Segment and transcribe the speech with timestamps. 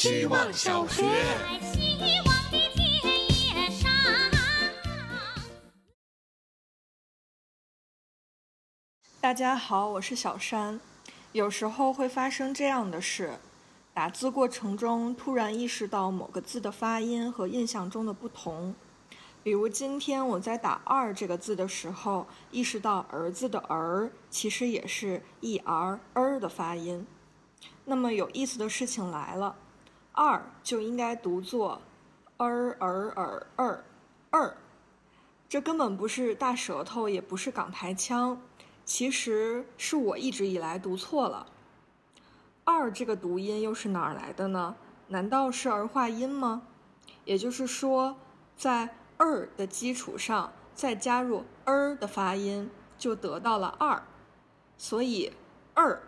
[0.00, 1.02] 希望小学。
[1.02, 2.34] 在希望
[4.30, 4.38] 的。
[9.20, 10.80] 大家好，我是小山。
[11.32, 13.38] 有时候会发生这样的事：
[13.92, 18.74] 打字过程中突然意识到某个字的发音和印象中的不同。
[19.42, 27.06] 比如今天我在打“二”这个字的时候，意识到儿子的“儿”其实也是 “e r er” 的发音。
[27.84, 29.54] 那么有意思的事情来了
[30.12, 31.80] ，“二”就应该读作
[32.38, 33.78] “er er er er
[34.30, 34.52] er”，
[35.48, 38.40] 这根本不是大舌头，也不是港台腔。
[38.84, 41.46] 其实是我一直以来读错了。
[42.64, 44.74] 二这个读音又是哪儿来的呢？
[45.08, 46.62] 难道是儿化音吗？
[47.24, 48.16] 也就是说，
[48.56, 54.02] 在二的基础上再加入 er 的发音，就得到了二。
[54.76, 55.32] 所以
[55.74, 56.00] 二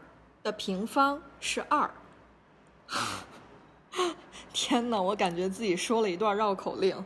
[0.42, 1.90] 的平方是二。
[4.54, 7.02] 天哪，我感觉自己说了一段绕口令。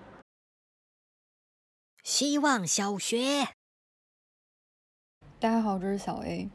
[2.03, 3.47] 希望小学。
[5.39, 6.51] 大家好，这是小 A。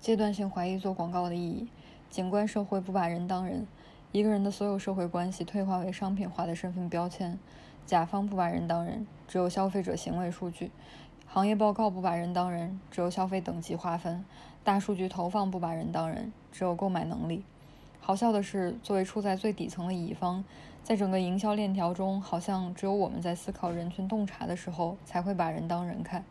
[0.00, 1.68] 阶段性怀疑做广告的意义。
[2.10, 3.68] 景观社会不把人当人，
[4.10, 7.38] 一个人的所有社会关系退化为商品化的身份标签。
[7.86, 10.72] 甲方不把人当人，只有消费者行为数据。
[11.28, 14.24] 行业报告不把人当人，只有消费等级划分。
[14.64, 17.44] 大数据投放不把人当人，只有购买能力。
[18.04, 20.44] 好笑的是，作为处在最底层的乙方，
[20.82, 26.24] 在整个营销链条中，好像只有我们在思考人群洞察的时候，才会把人当人看。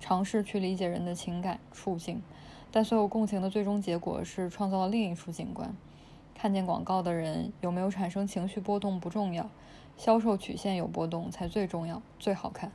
[0.00, 2.20] 尝试去理解人的情感处境，
[2.72, 5.72] 但所有共情的最终结果是创造了另一处景观。
[6.34, 9.48] 看见广告的人有没有产生情绪波动不重要，
[9.96, 12.72] 销售曲线有波动才最重要、最好看。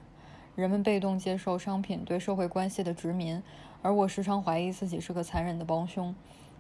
[0.56, 3.44] 人们被动接受商品对社会关系的殖民，
[3.82, 6.16] 而我时常怀疑自己是个残忍的帮凶，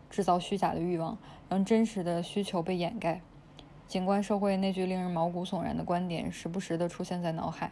[0.09, 3.21] 制造虚假的欲望，让真实的需求被掩盖。
[3.87, 7.71] 景观社会那句令人毛骨悚然的观点，时不时地出现在脑海。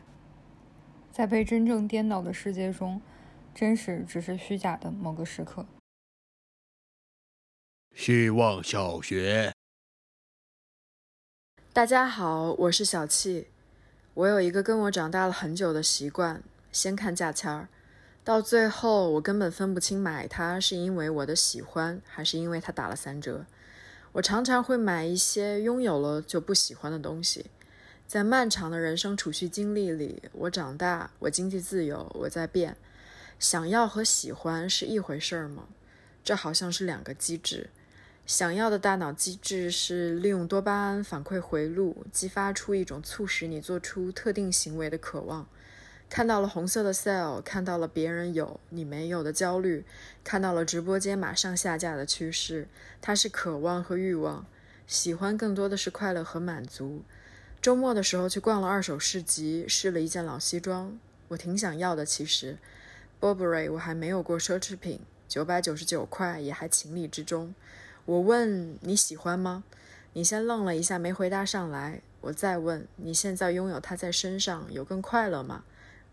[1.11, 3.01] 在被真正颠倒的世界中，
[3.53, 5.65] 真实只是虚假的某个时刻。
[7.95, 9.51] 希望小学。
[11.73, 13.47] 大家好，我是小气。
[14.13, 17.69] 我有一个跟我长大了很久的习惯，先看价签儿，
[18.27, 23.45] 到最后我根本分不清买它是因为我的喜欢，还是因为它打了三折。
[24.11, 27.45] 我常常会买一些拥有了就不喜欢的东西。
[28.05, 32.75] 在漫长的人生储蓄经历里，我长大，我经济自由，我在变。
[33.39, 35.69] 想要和喜欢是一回事儿吗？
[36.21, 37.69] 这好像是两个机制。
[38.25, 45.47] 想要的大脑机制是利用多巴胺反馈回路，激发出一种促使你做出特定行为的渴望。
[46.09, 49.85] 看到了红色的 sale，看到了别人有你没有的焦虑，
[50.23, 52.67] 看到了直播间马上下架的趋势，
[53.01, 54.45] 它是渴望和欲望。
[54.87, 57.01] 喜欢更多的是快乐和满足。
[57.61, 60.97] 周末的时候去逛了二手市集，试了一件老西装，
[61.27, 62.05] 我挺想要的。
[62.05, 62.57] 其实
[63.19, 67.53] ，Burberry 我还没有过奢侈品，九百九十九块也还情理之中。
[68.05, 69.65] 我问你喜欢吗？
[70.13, 72.01] 你先愣了一下，没回答上来。
[72.21, 75.63] 我再问你现在拥有它在身上有更快乐吗？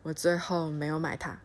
[0.05, 1.41] 我最后没有买它。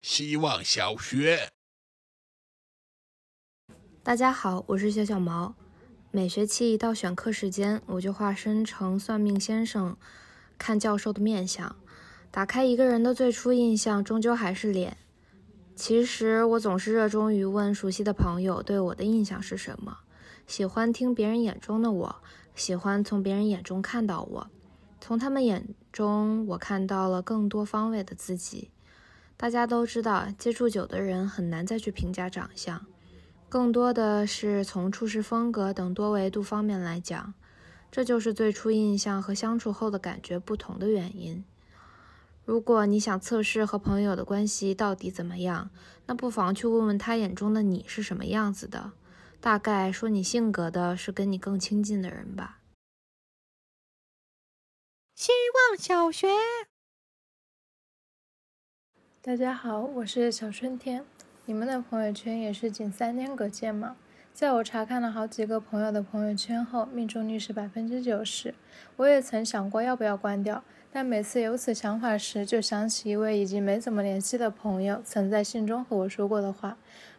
[0.00, 1.50] 希望小学。
[4.02, 5.54] 大家好，我是小小毛。
[6.10, 9.94] 每学期一到选课时间，我就化身成算命先生，
[10.56, 11.76] 看教授的面相。
[12.30, 14.96] 打开一个人的最初印象，终究还是脸。
[15.74, 19.98] 其实我总是热衷于问熟悉的朋友对我的印象是什么，
[20.46, 22.22] 喜欢听别人眼中的我，
[22.54, 24.50] 喜欢从别人眼中看到我，
[25.06, 28.72] 从他们眼中我看到了更多方位的自己。
[29.36, 32.84] 大家都知道，接触久的人很难再去评价长相。
[33.48, 37.34] 更多的是从处事风格等多维度方面来讲，
[37.88, 41.44] 这就是最初印象和相处后的感觉不同的原因。
[42.44, 45.70] 如果你想测试和朋友的关系到底怎么样，
[46.06, 48.90] 那不妨去问问他眼中的你是什么样子的。
[49.40, 52.58] 大概说你性格的是跟你更亲近的人吧。
[55.16, 56.26] 希望小学。
[59.22, 61.06] 大家好，我是小春天。
[61.46, 63.96] 你们的朋友圈也是仅三天可见吗？
[64.34, 68.54] 在我查看了好几个朋友的朋友圈后，命中率是百分之九十。
[68.96, 76.76] 我也曾想过要不要关掉，但每次有此想法时，就想起一位已经没怎么联系的朋友曾在信中和我说过的话：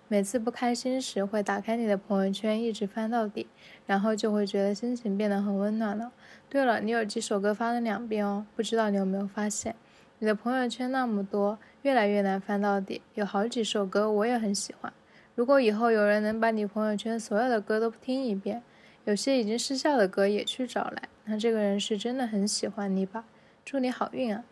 [0.09, 3.48] 每次不开心时，会打开你的朋友圈，一直翻到底，
[3.86, 6.13] 然后就会觉得心情变得很温暖了。
[6.50, 9.75] 对了，你有几首歌发了两遍哦，不知道你有没有发现？
[10.19, 13.01] 你的朋友圈那么多，越来越难翻到底。
[13.15, 14.92] 有好几首歌我也很喜欢，
[15.36, 18.63] 如果以后有人能把你朋友圈所有的歌都听一遍，
[19.04, 23.25] 有些已经失效的歌也去找来，那这个人是真的很喜欢你吧？
[23.65, 24.45] 祝你好运啊！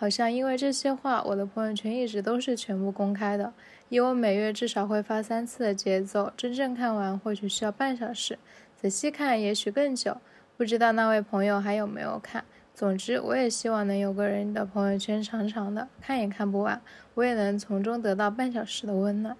[0.00, 3.52] 好像因为这些话，我的朋友圈一直都是全部公开的。
[3.90, 8.38] 以我每月至少会发三次的节奏，真正看完或许需要半小时，
[8.74, 10.16] 仔细看也许更久。
[10.56, 12.42] 不知道那位朋友还有没有看？
[12.72, 16.80] 总之，我也希望能有个人的朋友圈长长的，看也看不完，
[17.12, 19.36] 我也能从中得到半小时的温暖。